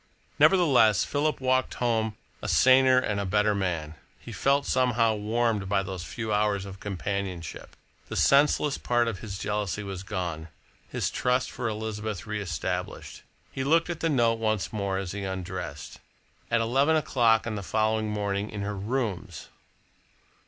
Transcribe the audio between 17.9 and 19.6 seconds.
morning in her rooms!